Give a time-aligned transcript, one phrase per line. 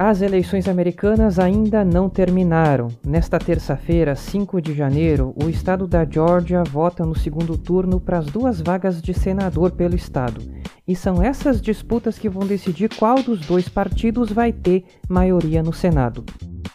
[0.00, 2.86] As eleições americanas ainda não terminaram.
[3.04, 8.26] Nesta terça-feira, 5 de janeiro, o estado da Georgia vota no segundo turno para as
[8.26, 10.40] duas vagas de senador pelo estado.
[10.86, 15.72] E são essas disputas que vão decidir qual dos dois partidos vai ter maioria no
[15.72, 16.24] Senado.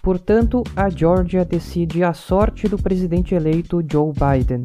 [0.01, 4.63] Portanto, a Georgia decide a sorte do presidente eleito Joe Biden.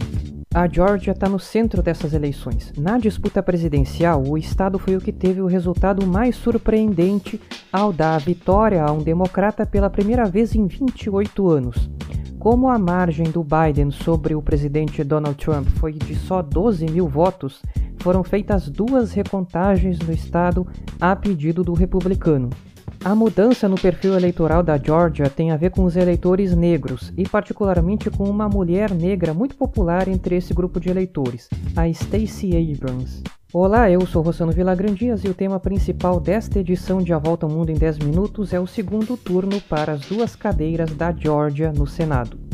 [0.55, 2.73] A Georgia está no centro dessas eleições.
[2.77, 7.39] Na disputa presidencial, o estado foi o que teve o resultado mais surpreendente
[7.71, 11.91] ao dar a vitória a um democrata pela primeira vez em 28 anos.
[12.39, 17.07] Como a margem do Biden sobre o presidente Donald Trump foi de só 12 mil
[17.07, 17.61] votos,
[17.99, 20.67] foram feitas duas recontagens no estado
[20.99, 22.49] a pedido do republicano.
[23.05, 27.27] A mudança no perfil eleitoral da Georgia tem a ver com os eleitores negros e,
[27.29, 33.23] particularmente, com uma mulher negra muito popular entre esse grupo de eleitores, a Stacey Abrams.
[33.53, 37.53] Olá, eu sou Rossano Vilagrandias e o tema principal desta edição de A Volta ao
[37.53, 41.87] Mundo em 10 Minutos é o segundo turno para as duas cadeiras da Georgia no
[41.87, 42.48] Senado.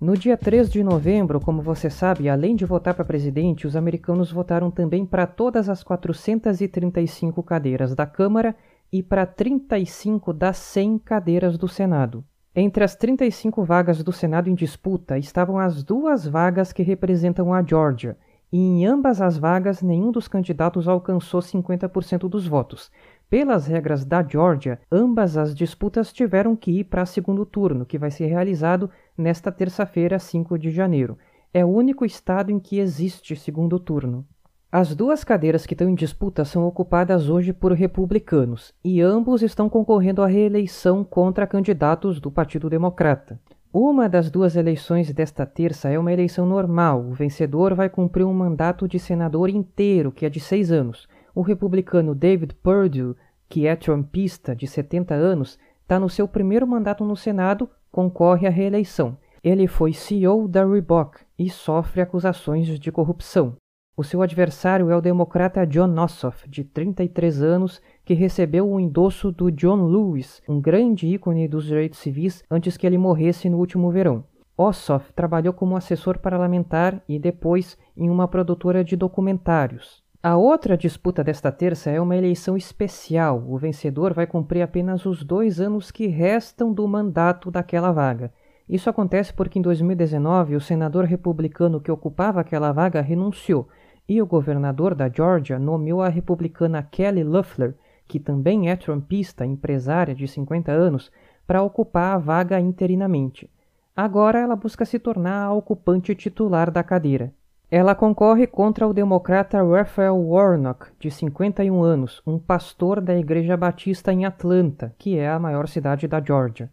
[0.00, 4.30] No dia 3 de novembro, como você sabe, além de votar para presidente, os americanos
[4.30, 8.54] votaram também para todas as 435 cadeiras da Câmara
[8.92, 12.24] e para 35 das 100 cadeiras do Senado.
[12.54, 17.60] Entre as 35 vagas do Senado em disputa estavam as duas vagas que representam a
[17.60, 18.16] Georgia,
[18.52, 22.90] e em ambas as vagas nenhum dos candidatos alcançou 50% dos votos,
[23.28, 28.10] pelas regras da Georgia, ambas as disputas tiveram que ir para segundo turno, que vai
[28.10, 31.18] ser realizado nesta terça-feira, 5 de janeiro.
[31.52, 34.24] É o único estado em que existe segundo turno.
[34.70, 39.68] As duas cadeiras que estão em disputa são ocupadas hoje por republicanos, e ambos estão
[39.68, 43.40] concorrendo à reeleição contra candidatos do Partido Democrata.
[43.72, 47.02] Uma das duas eleições desta terça é uma eleição normal.
[47.02, 51.08] O vencedor vai cumprir um mandato de senador inteiro, que é de seis anos.
[51.34, 53.14] O republicano David Perdue,
[53.48, 58.50] que é trumpista de 70 anos, está no seu primeiro mandato no Senado, concorre à
[58.50, 59.16] reeleição.
[59.42, 63.56] Ele foi CEO da Reebok e sofre acusações de corrupção.
[63.96, 69.32] O seu adversário é o democrata John Ossoff, de 33 anos, que recebeu o endosso
[69.32, 73.90] do John Lewis, um grande ícone dos direitos civis, antes que ele morresse no último
[73.90, 74.24] verão.
[74.56, 80.02] Ossoff trabalhou como assessor parlamentar e depois em uma produtora de documentários.
[80.20, 83.44] A outra disputa desta terça é uma eleição especial.
[83.46, 88.32] O vencedor vai cumprir apenas os dois anos que restam do mandato daquela vaga.
[88.68, 93.68] Isso acontece porque em 2019 o senador republicano que ocupava aquela vaga renunciou
[94.08, 97.76] e o governador da Georgia nomeou a republicana Kelly Loeffler,
[98.08, 101.12] que também é trumpista, empresária de 50 anos,
[101.46, 103.48] para ocupar a vaga interinamente.
[103.94, 107.32] Agora ela busca se tornar a ocupante titular da cadeira.
[107.70, 114.10] Ela concorre contra o democrata Raphael Warnock, de 51 anos, um pastor da Igreja Batista
[114.10, 116.72] em Atlanta, que é a maior cidade da Geórgia.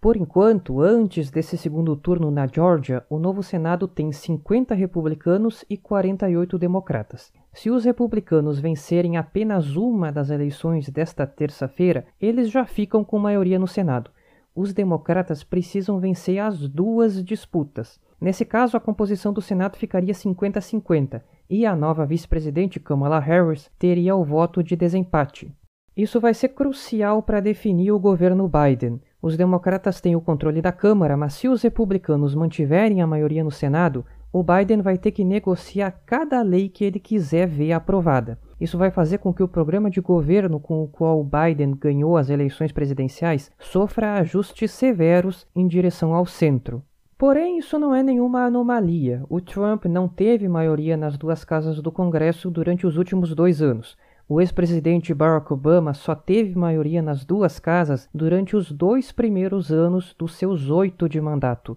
[0.00, 5.76] Por enquanto, antes desse segundo turno na Geórgia, o novo Senado tem 50 republicanos e
[5.76, 7.30] 48 democratas.
[7.52, 13.58] Se os republicanos vencerem apenas uma das eleições desta terça-feira, eles já ficam com maioria
[13.58, 14.10] no Senado.
[14.56, 18.00] Os democratas precisam vencer as duas disputas.
[18.20, 24.14] Nesse caso, a composição do Senado ficaria 50-50 e a nova vice-presidente Kamala Harris teria
[24.14, 25.50] o voto de desempate.
[25.96, 29.00] Isso vai ser crucial para definir o governo Biden.
[29.22, 33.50] Os democratas têm o controle da Câmara, mas se os republicanos mantiverem a maioria no
[33.50, 38.38] Senado, o Biden vai ter que negociar cada lei que ele quiser ver aprovada.
[38.60, 42.30] Isso vai fazer com que o programa de governo com o qual Biden ganhou as
[42.30, 46.82] eleições presidenciais sofra ajustes severos em direção ao centro.
[47.20, 49.22] Porém, isso não é nenhuma anomalia.
[49.28, 53.94] O Trump não teve maioria nas duas casas do Congresso durante os últimos dois anos.
[54.26, 60.14] O ex-presidente Barack Obama só teve maioria nas duas casas durante os dois primeiros anos
[60.18, 61.76] dos seus oito de mandato.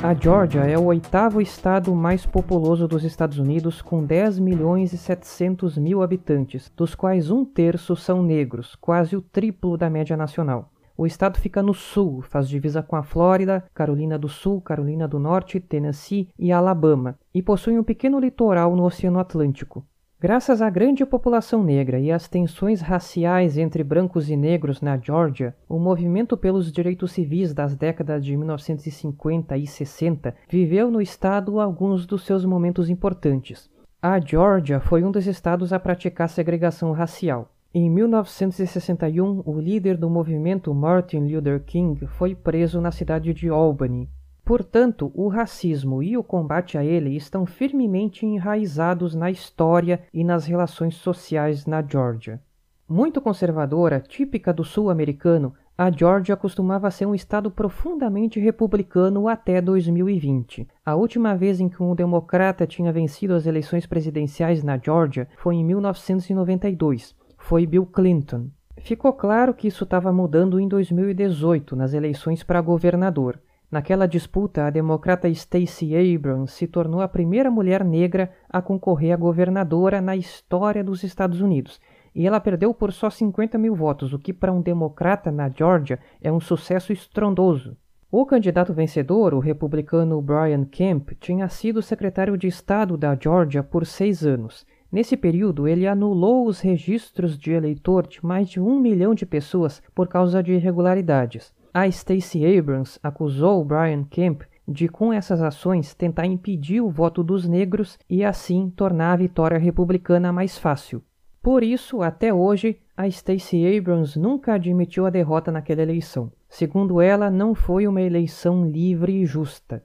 [0.00, 4.96] A Georgia é o oitavo estado mais populoso dos Estados Unidos, com 10 milhões e
[4.96, 10.70] 700 mil habitantes, dos quais um terço são negros, quase o triplo da média nacional.
[11.00, 15.18] O estado fica no sul, faz divisa com a Flórida, Carolina do Sul, Carolina do
[15.18, 19.82] Norte, Tennessee e Alabama, e possui um pequeno litoral no Oceano Atlântico.
[20.20, 25.56] Graças à grande população negra e às tensões raciais entre brancos e negros na Geórgia,
[25.66, 32.04] o movimento pelos direitos civis das décadas de 1950 e 60 viveu no estado alguns
[32.04, 33.70] dos seus momentos importantes.
[34.02, 37.50] A Geórgia foi um dos estados a praticar segregação racial.
[37.72, 44.10] Em 1961, o líder do movimento Martin Luther King foi preso na cidade de Albany.
[44.44, 50.46] Portanto, o racismo e o combate a ele estão firmemente enraizados na história e nas
[50.46, 52.42] relações sociais na Geórgia.
[52.88, 60.66] Muito conservadora, típica do sul-americano, a Geórgia costumava ser um estado profundamente republicano até 2020.
[60.84, 65.54] A última vez em que um democrata tinha vencido as eleições presidenciais na Geórgia foi
[65.54, 67.19] em 1992.
[67.40, 68.48] Foi Bill Clinton.
[68.78, 73.40] Ficou claro que isso estava mudando em 2018, nas eleições para governador.
[73.70, 79.16] Naquela disputa, a democrata Stacey Abrams se tornou a primeira mulher negra a concorrer a
[79.16, 81.80] governadora na história dos Estados Unidos
[82.14, 85.98] e ela perdeu por só 50 mil votos, o que para um democrata na Geórgia
[86.20, 87.76] é um sucesso estrondoso.
[88.10, 93.86] O candidato vencedor, o republicano Brian Kemp, tinha sido secretário de Estado da Geórgia por
[93.86, 94.66] seis anos.
[94.92, 99.80] Nesse período, ele anulou os registros de eleitor de mais de um milhão de pessoas
[99.94, 101.52] por causa de irregularidades.
[101.72, 107.46] A Stacey Abrams acusou Brian Kemp de, com essas ações, tentar impedir o voto dos
[107.46, 111.02] negros e assim tornar a vitória republicana mais fácil.
[111.42, 116.30] Por isso, até hoje, a Stacey Abrams nunca admitiu a derrota naquela eleição.
[116.48, 119.82] Segundo ela, não foi uma eleição livre e justa.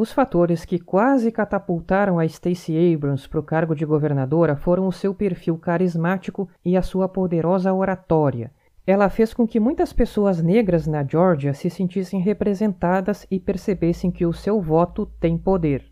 [0.00, 4.92] Os fatores que quase catapultaram a Stacey Abrams para o cargo de governadora foram o
[4.92, 8.50] seu perfil carismático e a sua poderosa oratória.
[8.86, 14.24] Ela fez com que muitas pessoas negras na Geórgia se sentissem representadas e percebessem que
[14.24, 15.84] o seu voto tem poder.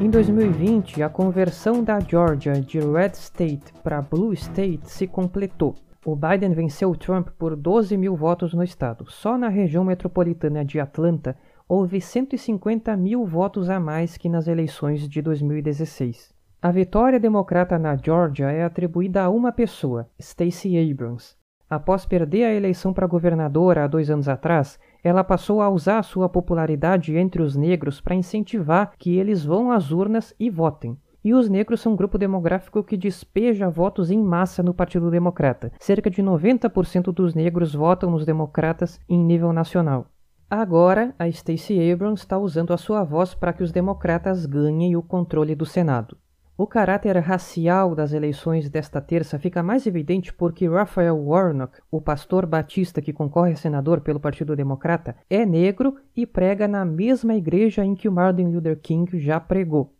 [0.00, 5.74] Em 2020, a conversão da Georgia de Red State para Blue State se completou.
[6.04, 9.08] O Biden venceu Trump por 12 mil votos no estado.
[9.08, 11.36] Só na região metropolitana de Atlanta
[11.68, 16.34] houve 150 mil votos a mais que nas eleições de 2016.
[16.60, 21.36] A vitória democrata na Georgia é atribuída a uma pessoa, Stacey Abrams.
[21.70, 26.28] Após perder a eleição para governadora há dois anos atrás, ela passou a usar sua
[26.28, 30.98] popularidade entre os negros para incentivar que eles vão às urnas e votem.
[31.24, 35.72] E os negros são um grupo demográfico que despeja votos em massa no Partido Democrata.
[35.78, 40.06] Cerca de 90% dos negros votam nos democratas em nível nacional.
[40.50, 45.02] Agora, a Stacey Abrams está usando a sua voz para que os democratas ganhem o
[45.02, 46.16] controle do Senado.
[46.54, 52.44] O caráter racial das eleições desta terça fica mais evidente porque Raphael Warnock, o pastor
[52.44, 57.82] batista que concorre a senador pelo Partido Democrata, é negro e prega na mesma igreja
[57.84, 59.94] em que Martin Luther King já pregou.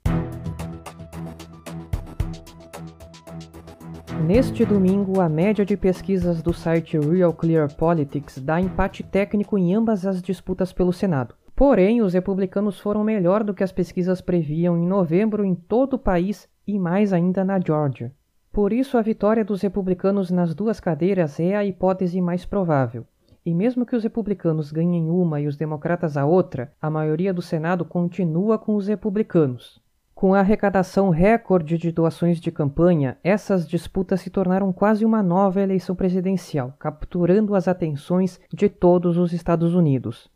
[4.27, 9.75] Neste domingo, a média de pesquisas do site Real Clear Politics dá empate técnico em
[9.75, 11.35] ambas as disputas pelo Senado.
[11.57, 15.99] Porém, os republicanos foram melhor do que as pesquisas previam em novembro em todo o
[15.99, 18.13] país e mais ainda na Geórgia.
[18.53, 23.05] Por isso, a vitória dos republicanos nas duas cadeiras é a hipótese mais provável.
[23.45, 27.43] E mesmo que os republicanos ganhem uma e os democratas a outra, a maioria do
[27.43, 29.82] Senado continua com os republicanos.
[30.23, 35.61] Com a arrecadação recorde de doações de campanha, essas disputas se tornaram quase uma nova
[35.61, 40.31] eleição presidencial, capturando as atenções de todos os Estados Unidos.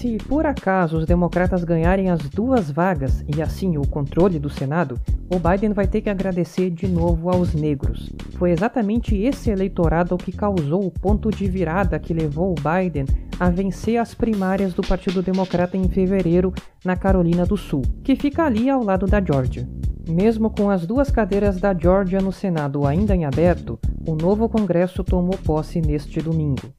[0.00, 4.98] Se por acaso os democratas ganharem as duas vagas e assim o controle do Senado,
[5.30, 8.10] o Biden vai ter que agradecer de novo aos negros.
[8.38, 13.04] Foi exatamente esse eleitorado que causou o ponto de virada que levou o Biden
[13.38, 16.50] a vencer as primárias do Partido Democrata em fevereiro
[16.82, 19.68] na Carolina do Sul, que fica ali ao lado da Georgia.
[20.08, 23.78] Mesmo com as duas cadeiras da Georgia no Senado ainda em aberto,
[24.08, 26.72] o novo Congresso tomou posse neste domingo.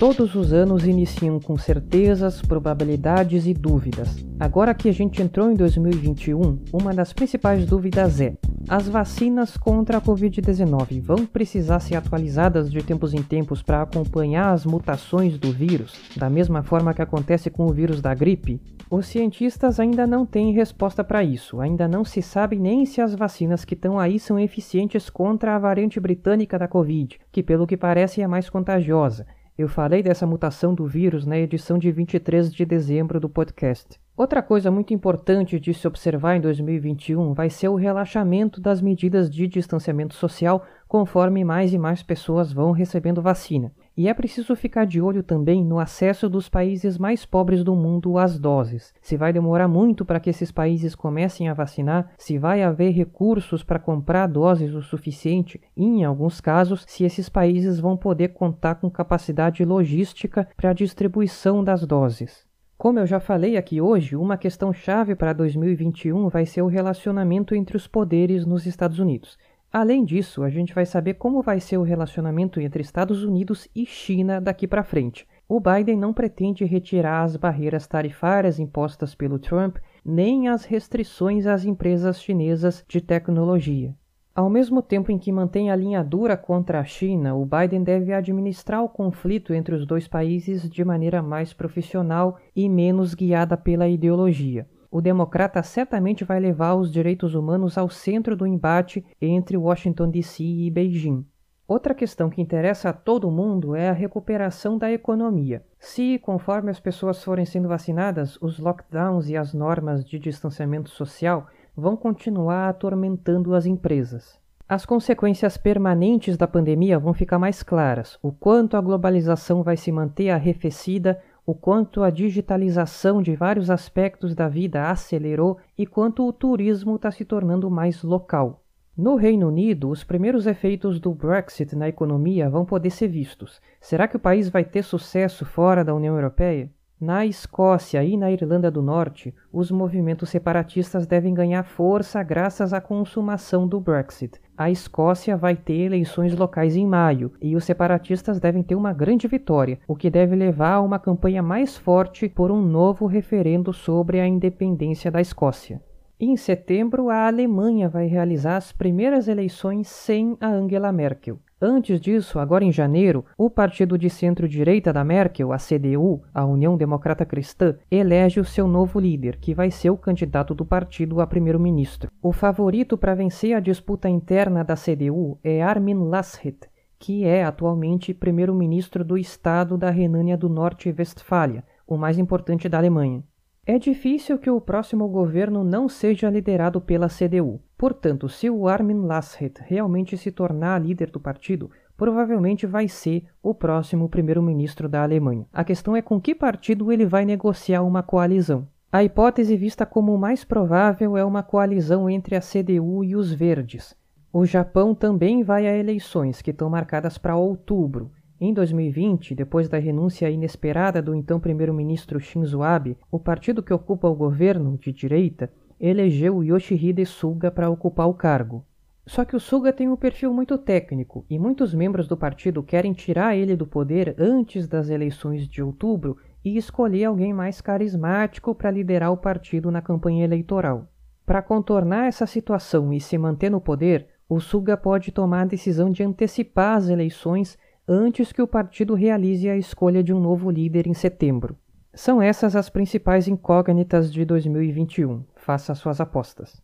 [0.00, 4.16] Todos os anos iniciam com certezas, probabilidades e dúvidas.
[4.40, 8.32] Agora que a gente entrou em 2021, uma das principais dúvidas é:
[8.66, 14.54] as vacinas contra a Covid-19 vão precisar ser atualizadas de tempos em tempos para acompanhar
[14.54, 18.58] as mutações do vírus, da mesma forma que acontece com o vírus da gripe?
[18.90, 21.60] Os cientistas ainda não têm resposta para isso.
[21.60, 25.58] Ainda não se sabe nem se as vacinas que estão aí são eficientes contra a
[25.58, 29.26] variante britânica da Covid, que pelo que parece é mais contagiosa.
[29.60, 34.00] Eu falei dessa mutação do vírus na edição de 23 de dezembro do podcast.
[34.16, 39.28] Outra coisa muito importante de se observar em 2021 vai ser o relaxamento das medidas
[39.28, 43.70] de distanciamento social conforme mais e mais pessoas vão recebendo vacina.
[44.00, 48.16] E é preciso ficar de olho também no acesso dos países mais pobres do mundo
[48.16, 48.94] às doses.
[49.02, 53.62] Se vai demorar muito para que esses países comecem a vacinar, se vai haver recursos
[53.62, 58.76] para comprar doses o suficiente, e em alguns casos, se esses países vão poder contar
[58.76, 62.48] com capacidade logística para a distribuição das doses.
[62.80, 67.54] Como eu já falei aqui hoje, uma questão chave para 2021 vai ser o relacionamento
[67.54, 69.36] entre os poderes nos Estados Unidos.
[69.72, 73.86] Além disso, a gente vai saber como vai ser o relacionamento entre Estados Unidos e
[73.86, 75.28] China daqui para frente.
[75.48, 81.64] O Biden não pretende retirar as barreiras tarifárias impostas pelo Trump, nem as restrições às
[81.64, 83.94] empresas chinesas de tecnologia.
[84.34, 88.12] Ao mesmo tempo em que mantém a linha dura contra a China, o Biden deve
[88.12, 93.86] administrar o conflito entre os dois países de maneira mais profissional e menos guiada pela
[93.86, 100.10] ideologia o democrata certamente vai levar os direitos humanos ao centro do embate entre Washington
[100.10, 101.24] DC e Beijing.
[101.68, 105.62] Outra questão que interessa a todo mundo é a recuperação da economia.
[105.78, 111.46] Se, conforme as pessoas forem sendo vacinadas, os lockdowns e as normas de distanciamento social
[111.76, 114.40] vão continuar atormentando as empresas.
[114.68, 119.90] As consequências permanentes da pandemia vão ficar mais claras: o quanto a globalização vai se
[119.90, 126.32] manter arrefecida o quanto a digitalização de vários aspectos da vida acelerou e quanto o
[126.32, 128.62] turismo está se tornando mais local.
[128.96, 133.60] No Reino Unido, os primeiros efeitos do Brexit na economia vão poder ser vistos.
[133.80, 136.70] Será que o país vai ter sucesso fora da União Europeia?
[137.00, 142.80] Na Escócia e na Irlanda do Norte, os movimentos separatistas devem ganhar força graças à
[142.80, 144.38] consumação do Brexit.
[144.60, 149.26] A Escócia vai ter eleições locais em maio e os separatistas devem ter uma grande
[149.26, 154.20] vitória, o que deve levar a uma campanha mais forte por um novo referendo sobre
[154.20, 155.80] a independência da Escócia.
[156.20, 161.38] Em setembro, a Alemanha vai realizar as primeiras eleições sem a Angela Merkel.
[161.62, 166.74] Antes disso, agora em janeiro, o partido de centro-direita da Merkel, a CDU, a União
[166.74, 171.26] Democrata Cristã, elege o seu novo líder, que vai ser o candidato do partido a
[171.26, 172.10] primeiro-ministro.
[172.22, 176.60] O favorito para vencer a disputa interna da CDU é Armin Laschet,
[176.98, 183.22] que é atualmente primeiro-ministro do estado da Renânia do Norte-Westfália, o mais importante da Alemanha.
[183.66, 187.60] É difícil que o próximo governo não seja liderado pela CDU.
[187.76, 193.54] Portanto, se o Armin Laschet realmente se tornar líder do partido, provavelmente vai ser o
[193.54, 195.46] próximo primeiro-ministro da Alemanha.
[195.52, 198.66] A questão é com que partido ele vai negociar uma coalizão.
[198.90, 203.94] A hipótese vista como mais provável é uma coalizão entre a CDU e os Verdes.
[204.32, 209.78] O Japão também vai a eleições, que estão marcadas para outubro, em 2020, depois da
[209.78, 215.52] renúncia inesperada do então primeiro-ministro Shinzo Abe, o partido que ocupa o governo, de direita,
[215.78, 218.64] elegeu Yoshihide Suga para ocupar o cargo.
[219.06, 222.92] Só que o Suga tem um perfil muito técnico e muitos membros do partido querem
[222.92, 228.70] tirar ele do poder antes das eleições de outubro e escolher alguém mais carismático para
[228.70, 230.88] liderar o partido na campanha eleitoral.
[231.26, 235.90] Para contornar essa situação e se manter no poder, o Suga pode tomar a decisão
[235.90, 237.58] de antecipar as eleições
[237.92, 241.56] antes que o partido realize a escolha de um novo líder em setembro.
[241.92, 245.24] São essas as principais incógnitas de 2021.
[245.34, 246.62] Faça suas apostas.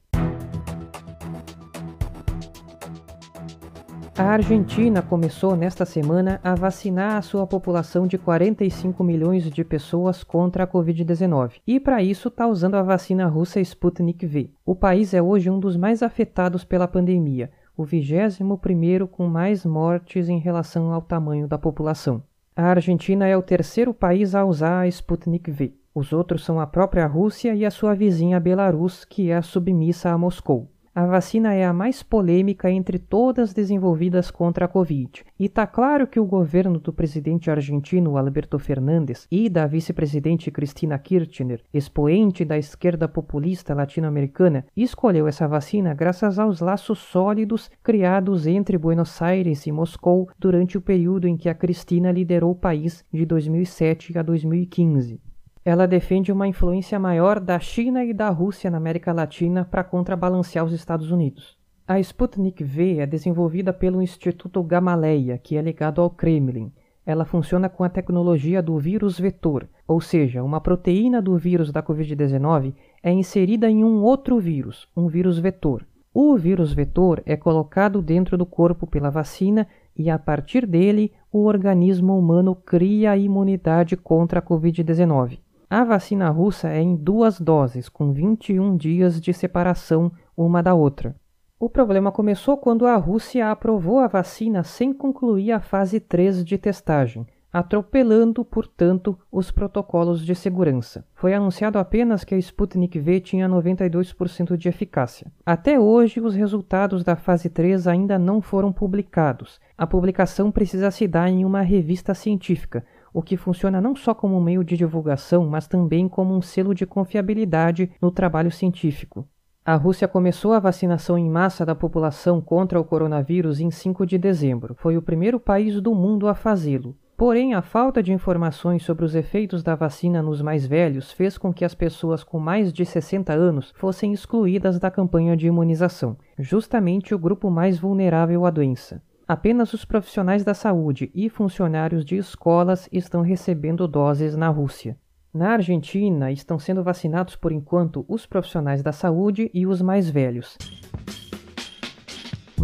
[4.17, 10.23] A Argentina começou nesta semana a vacinar a sua população de 45 milhões de pessoas
[10.23, 14.49] contra a Covid-19 e, para isso, está usando a vacina russa Sputnik V.
[14.65, 19.65] O país é hoje um dos mais afetados pela pandemia, o vigésimo primeiro com mais
[19.65, 22.23] mortes em relação ao tamanho da população.
[22.55, 25.75] A Argentina é o terceiro país a usar a Sputnik V.
[25.95, 30.19] Os outros são a própria Rússia e a sua vizinha Belarus, que é submissa a
[30.19, 30.71] Moscou.
[30.99, 35.27] A vacina é a mais polêmica entre todas desenvolvidas contra a Covid.
[35.39, 40.99] E está claro que o governo do presidente argentino Alberto Fernandes e da vice-presidente Cristina
[40.99, 48.79] Kirchner, expoente da esquerda populista latino-americana, escolheu essa vacina graças aos laços sólidos criados entre
[48.79, 53.27] Buenos Aires e Moscou durante o período em que a Cristina liderou o país de
[53.27, 55.21] 2007 a 2015.
[55.67, 60.65] Ela defende uma influência maior da China e da Rússia na América Latina para contrabalancear
[60.65, 61.59] os Estados Unidos.
[61.89, 66.71] A Sputnik V é desenvolvida pelo Instituto Gamaleya, que é ligado ao Kremlin.
[67.05, 71.83] Ela funciona com a tecnologia do vírus vetor, ou seja, uma proteína do vírus da
[71.83, 75.85] Covid-19 é inserida em um outro vírus, um vírus vetor.
[76.15, 81.43] O vírus vetor é colocado dentro do corpo pela vacina e, a partir dele, o
[81.43, 85.41] organismo humano cria a imunidade contra a Covid-19.
[85.69, 91.17] A vacina russa é em duas doses, com 21 dias de separação uma da outra.
[91.59, 96.57] O problema começou quando a Rússia aprovou a vacina sem concluir a fase 3 de
[96.57, 101.05] testagem, atropelando, portanto, os protocolos de segurança.
[101.15, 105.33] Foi anunciado apenas que a Sputnik V tinha 92% de eficácia.
[105.45, 109.59] Até hoje, os resultados da fase 3 ainda não foram publicados.
[109.77, 112.85] A publicação precisa se dar em uma revista científica,
[113.17, 116.75] o que funciona não só como um meio de divulgação, mas também como um selo
[116.75, 119.27] de confiabilidade no trabalho científico.
[119.65, 124.19] A Rússia começou a vacinação em massa da população contra o coronavírus em 5 de
[124.19, 124.75] dezembro.
[124.75, 126.95] Foi o primeiro país do mundo a fazê-lo.
[127.17, 131.55] Porém, a falta de informações sobre os efeitos da vacina nos mais velhos fez com
[131.55, 137.15] que as pessoas com mais de 60 anos fossem excluídas da campanha de imunização, justamente
[137.15, 139.01] o grupo mais vulnerável à doença.
[139.29, 144.97] Apenas os profissionais da saúde e funcionários de escolas estão recebendo doses na Rússia.
[145.35, 150.57] Na Argentina, estão sendo vacinados por enquanto os profissionais da saúde e os mais velhos.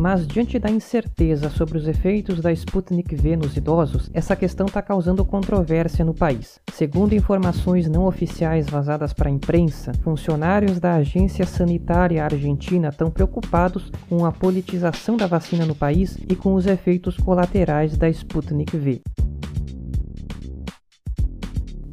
[0.02, 4.82] Mas, diante da incerteza sobre os efeitos da Sputnik V nos idosos, essa questão está
[4.82, 6.58] causando controvérsia no país.
[6.72, 13.92] Segundo informações não oficiais vazadas para a imprensa, funcionários da Agência Sanitária Argentina estão preocupados
[14.08, 19.00] com a politização da vacina no país e com os efeitos colaterais da Sputnik V.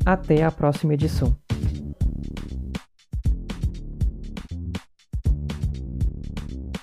[0.04, 1.38] Até a próxima edição.